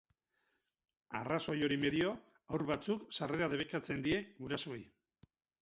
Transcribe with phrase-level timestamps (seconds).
[1.19, 2.15] Arrazoi hori medio,
[2.55, 4.83] haur batzuk sarrera debekatzen die gurasoei.